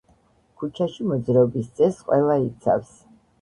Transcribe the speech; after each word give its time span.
ქუჩაში 0.61 1.05
მოძრაობის 1.09 1.69
წესს 1.81 2.01
ყველა 2.09 2.39
იცავს. 2.47 2.91